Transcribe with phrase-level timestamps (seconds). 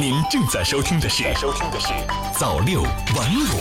[0.00, 1.88] 您正在收听的是收听的是
[2.38, 2.92] 早六晚
[3.34, 3.58] 五。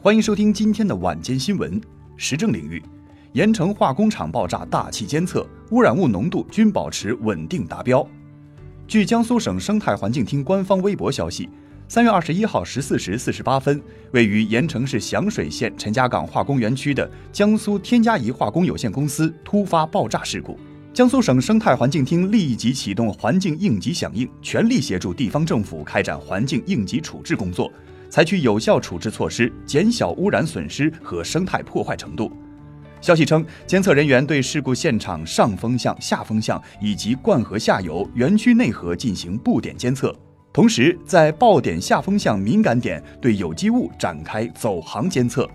[0.00, 1.78] 欢迎收听今天的晚间新闻。
[2.16, 2.82] 时政领域，
[3.34, 8.08] 盐城化工厂爆炸，大气监测污染物浓度均保持稳定达标。
[8.88, 11.50] 据江苏省生态环境厅官方微博消息，
[11.86, 13.78] 三月二十一号十四时四十八分，
[14.12, 20.58] 位于盐城市响水县陈家港化工园区的江苏天嘉宜化工有限公司突发爆炸事故。
[20.96, 27.70] 江苏省生态环境厅立即启动环境应急响应，全力协助地方政府开展环境应急处置工作，
[28.08, 32.32] 采取有效处置措施，减小污染损失和生态破坏程度。
[33.02, 40.16] 消息称，监测人员对事故现场上风向、下风向以及灌河下游、园区内河进行布点监测，
[40.50, 45.46] 同时在爆点下风向敏感点对有机物展开走航监测。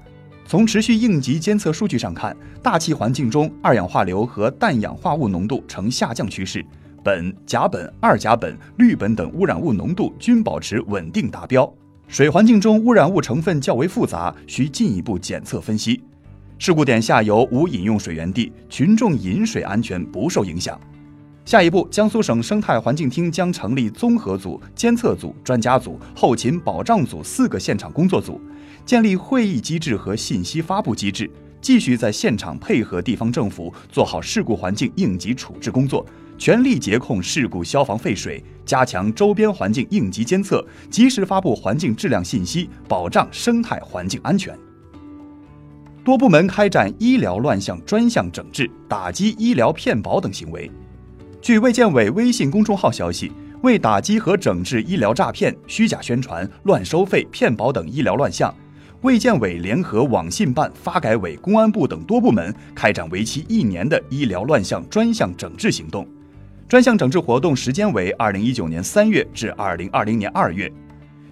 [0.51, 6.61] 从持续应急监测数据上看，大气环境中二氧化硫和氮氧化物浓度呈下降趋势，
[7.05, 11.73] 苯、甲苯、二甲苯、氯苯等污染物浓度均保持稳定达标。
[12.05, 16.03] 水环境中污染物成分较为复杂，需进一步检测分析。
[16.57, 20.77] 事故点下游无饮用水源地，群众饮水安全不受影响。
[21.45, 28.39] 下一步，江苏省生态环境厅将成立综合组、监测组、专家组、后勤保障组四个现场工作组。
[28.85, 31.29] 建立会议机制和信息发布机制，
[31.61, 36.05] 继续在现场配合地方政府做好事故环境应急处置工作，
[36.37, 44.57] 全力截控事故消防废水，加强周边环境应急监测，及时发布环境质量信息，保障生态环境安全。
[46.03, 50.69] 多部门开展医疗乱象专项整治，打击医疗骗保等行为。
[51.41, 53.31] 据卫健委微信公众号消息。
[53.61, 58.51] 为打击和整治医疗诈骗、虚假宣传、乱收费、骗保等医疗乱象。
[59.01, 66.07] 卫健委联合网信办、发改委、公安部等多部门开展为期一年的医疗乱象专项整治行动。
[66.69, 70.71] 专项整治活动时间为二零一九年三月至二零二零年二月。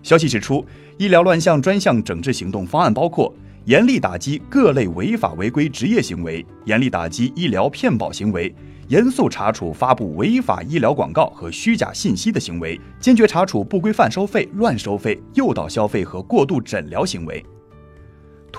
[0.02, 0.66] 消息指出，
[0.98, 3.32] 医疗乱象专项整治行动方案包括
[3.66, 8.52] 严厉打击各类违法违规执业行为，严厉打击医疗骗保行为，
[8.88, 17.46] 严肃查处发布违法医疗广告和虚假信息的行为，坚决查处不规范收费、乱收费、诱导消费和过度诊疗行为。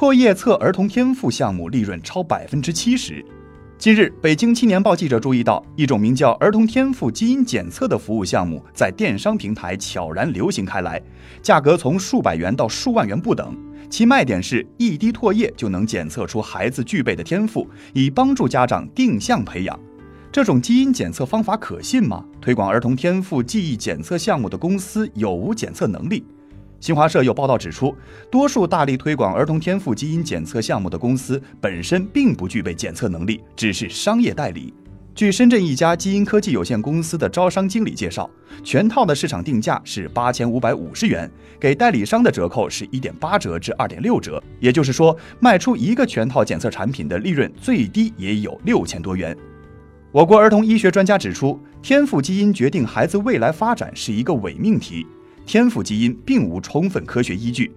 [0.00, 3.22] 唾液测儿童天赋项目利润超百分之七十。
[3.77, 10.99] 近日，北京青年报记者注意到，一种名叫儿童天赋基因检测的服务项目在电商平台悄然流行开来，
[11.43, 13.55] 价格从数百元到数万元不等。
[13.91, 19.78] 其卖点是一滴唾液就能检测出孩子具备的天赋，以帮助家长定向培养。
[20.32, 22.25] 这种基因检测方法可信吗？
[22.41, 26.25] 推广儿童天赋记忆检测项目的公司有无检测能力？
[26.81, 27.95] 新华社有报道指出，
[28.31, 34.73] 多数大力推广儿童天赋基因检测项目的公司本身并不具备检测能力，只是商业代理。
[35.15, 38.31] 据深圳一家基因科技有限公司的招商经理介绍，
[38.65, 49.37] 全套的市场定价是八千五百五十元，给代理商的折扣是一点八折至二点六折，也就是说，卖出一个全套检测产品的利润最低也有六千多元。
[50.12, 55.07] 我国儿童医学专家指出，天赋基因决定孩子未来发展是一个伪命题。
[55.50, 57.72] 天赋基因并无充分科学依据。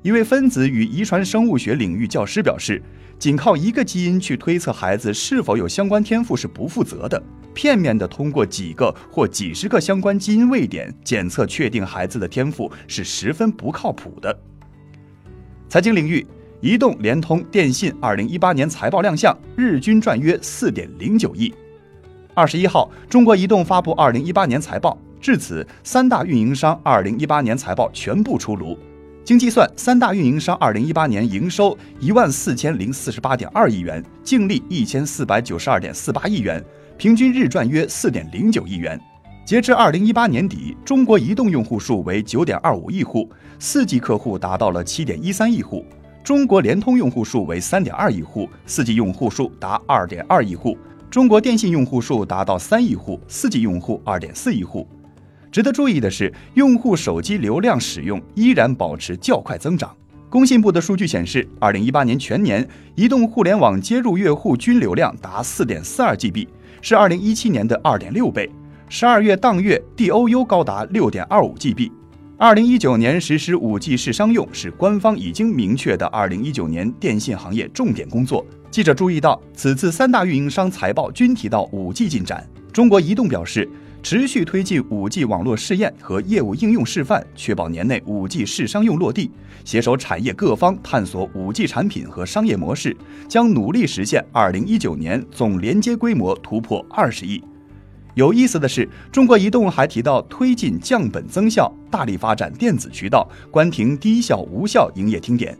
[0.00, 2.82] 一位分子与遗传生物学领域教师表示，
[3.18, 7.22] 仅靠一个基因去推测孩子是否有相关天赋是不负责的。
[7.52, 14.34] 片面的通过几个或几十个相关基因位点检测确定孩子的天赋是十分不靠谱的。
[15.68, 16.26] 财经领域，
[16.62, 21.52] 移动、联通、电信二零一八年财报亮相，日均赚约四点零九亿。
[22.32, 24.96] 二十一号，中国移动发布二零一八年财报。
[25.22, 28.76] 至此，三大运营商二零一八年财报全部出炉。
[29.24, 36.60] 经计算，三大运营商二零一八年营收一万四千零四十八点二亿元，净利一千四百九十二点四八亿元，
[36.98, 39.00] 平均日赚约四点零九亿元。
[39.46, 43.30] 截至二零一八年底，中国移动用户数为九点二五亿户，
[43.60, 45.84] 四 G 客户达到了七点一三亿户；
[46.24, 50.76] 中国联通用户数为三点二亿户，四 G 用户数达二点二亿户；
[51.08, 54.84] 中国电信用户数达到三亿户，四 G 用户二点四亿户。
[55.52, 59.94] 值得注意的是，用户手机流量使用依然保持较快增长。
[60.30, 66.48] 工信部的数据显示，二零一八年全年移动互联网接入月户均流量达四点四二 GB，
[66.80, 68.50] 是二零一七年的二点六倍。
[68.88, 71.92] 十二月当月 DOU 高达六点二五 GB。
[72.38, 78.42] 二零一九年实施五 G 试商用是官方已经明确的二零一九年电信行业重点工作。
[78.70, 82.48] 记者注意到，此次三大运营商财报均提到五 G 进展。
[82.72, 83.68] 中国移动表示。
[84.02, 89.30] 持续推进 5G 网络试验和业务应用示范，确保年内 5G 试商用落地。
[89.64, 92.96] 携手产业各方探索 5G 产品和商业模式，
[93.28, 97.44] 将努力实现2019年总连接规模突破20亿。
[98.14, 105.56] 有意思的是，中国移动还提到推进降本增效，大力发展电子渠道，关停低效无效营业厅点。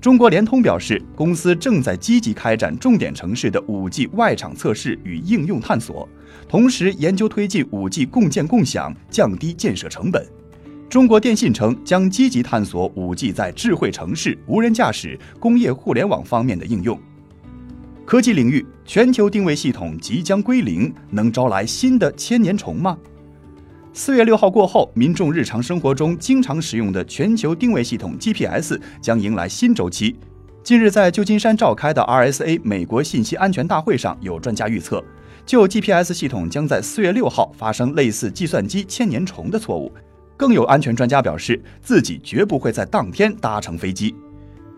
[0.00, 6.08] 中国联通表示，公司正在积极开展重点城市的 5G 外场测试与应用探索，
[6.48, 10.26] 同时研究推进 5G 共建共享，降低建设成本。
[10.88, 16.98] 中国电信称，将积极探索 5G 在智慧城市、无人驾驶、工业互联网方面的应用。
[18.06, 22.96] 科技领域，全球定位系统即将归零，能招来新的千年虫吗？
[23.92, 30.16] 四月六号过后，民众日常生活中经常使用的全球定位系统 GPS 将迎来新周期。
[30.62, 35.04] 近日，在旧金山召开的 RSA 美国信息安全大会上，有专家预测，
[35.48, 39.90] 旧 GPS 系统将在四月六号发生类似计算机千年虫的错误。
[40.36, 44.14] 更有安全专家表示，自己绝不会在当天搭乘飞机。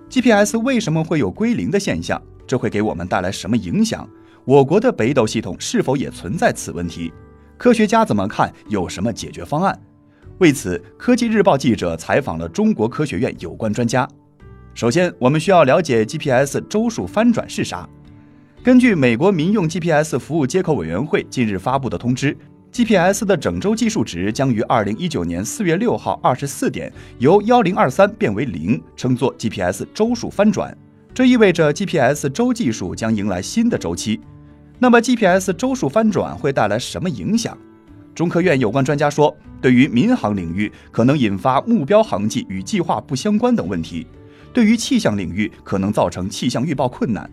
[0.08, 2.22] GPS 为什么会有归零的现象？
[2.46, 4.08] 这会给我们带来什么影响？
[4.44, 7.12] 我国的北斗系统是否也存在此问题？
[7.58, 8.54] 科学家怎么看？
[8.68, 9.76] 有什么解决方案？
[10.38, 14.08] 为此，科技日报记者采访了中国科学院有关专家。
[14.72, 17.88] 首先，我们需要了解 GPS 周数翻转是啥。
[18.62, 22.36] 根据美国民用 GPS 服务接口委员会近日发布的通知。
[22.70, 30.76] GPS 的整周计数值将于二零一九年四月六号二十四点由幺零二三变为零，称作 GPS 周数翻转。
[31.14, 34.20] 这意味着 GPS 周技术将迎来新的周期。
[34.78, 37.56] 那么 GPS 周数翻转会带来什么影响？
[38.14, 44.04] 中科院有关专家说，对于民航领域可能引发目标航迹与计划不相关等问题；
[44.52, 47.24] 对于气象领域可能造成气象预报困难；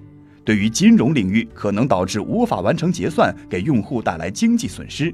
[0.48, 5.14] 对于金融领域可能导致无法完成结算，给用户带来经济损失。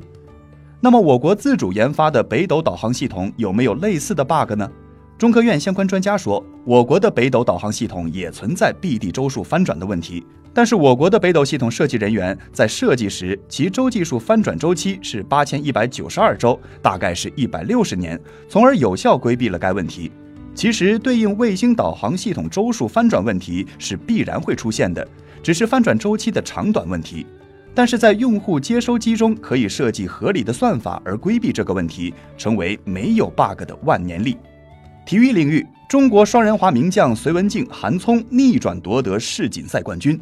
[0.79, 4.69] 那么，我国自主研发的北斗导航系统有没有类似的 bug 呢？
[5.17, 20.11] 中科院相关专家说，我国的北斗导航系统也存在 BD 周数翻转的问题，但是我国的北斗系统设计人员在设计时，其周技术翻转周期是八千一百九十二周，大概是一百六十年，从而有效规避了该问题。
[20.53, 25.07] 其实，对应卫星导航系统周数翻转问题是必然会出现的，
[25.43, 27.27] 只是翻转周期的长短问题。
[27.75, 34.37] 但是在用户接收机中可以设计合理的算法而规避这个问题，成为没有 bug 的万年历。
[35.05, 40.17] 体育领域，中国双人滑名将隋文静、韩聪逆转夺得世锦赛冠军。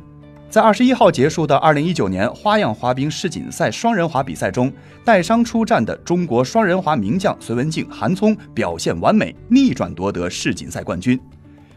[0.50, 4.72] 在二十一号结束的二零一九年花样滑冰世锦赛双人滑比赛中，
[5.06, 11.20] 带伤出战的中国双人滑名将隋文静、韩聪表现完美，逆转夺得世锦赛冠军。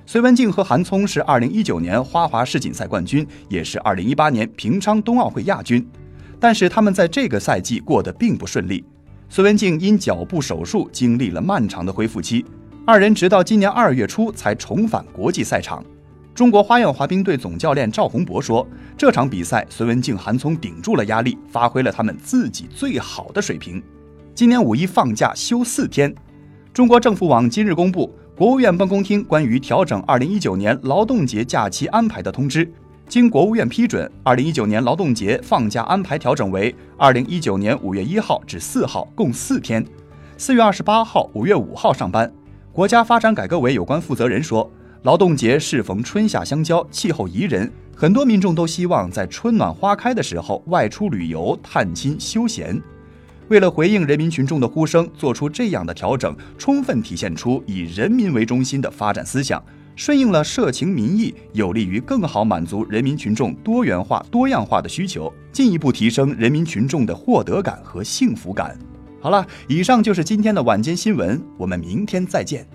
[0.07, 5.85] 隋文静和韩聪是2019年花滑世锦赛冠军，也是2018年平昌冬奥会亚军。
[6.39, 8.85] 但是他们在这个赛季过得并不顺利。
[9.31, 12.45] 隋文静因脚部手术经历了漫长的恢复期，
[12.87, 15.83] 二人直到今年二月初才重返国际赛场。
[16.35, 18.67] 中国花样滑冰队总教练赵宏博说
[18.99, 23.83] ：“这场比赛，隋文静、韩聪顶住了压力，发挥了他们自己最好的水平。
[24.35, 26.15] 今年五一放假休四天。”
[26.75, 28.15] 中国政府网今日公布。
[28.37, 32.69] 国务院办公厅关于调整二零一九年劳动节假期安排的通知，
[33.09, 39.87] 经国务院批准，二零一九年劳动节放假安排调整为二零一九年五月一号至四号，共四天。
[40.37, 42.29] 四月二十八号、五月五号上班。
[42.73, 44.69] 国家发展改革委有关负责人说，
[45.03, 52.83] 劳动节适逢春夏相交，气候宜人，很多民众都希望在春暖花开的时候外出旅游、探亲、休闲。
[53.49, 59.63] 为了回应人民群众的呼声，做出这样的调整，充分体现出以人民为中心的发展思想，
[59.97, 68.79] 顺应了社情民意，有利于更好满足人民群众多元化、多样化的需求，进一步提升人民群众的获得感和幸福感。
[69.21, 72.67] 好了，以上就是今天的晚间新闻，我们明天再见。